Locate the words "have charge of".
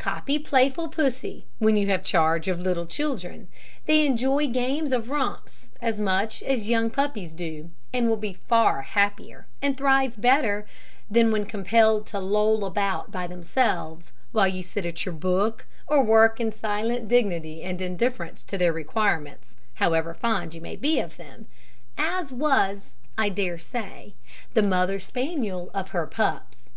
1.88-2.58